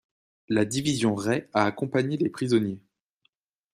La 0.49 0.65
division 0.65 1.13
Rey 1.13 1.47
a 1.53 1.63
accompagné 1.65 2.17
les 2.17 2.31
prisonniers. 2.31 2.81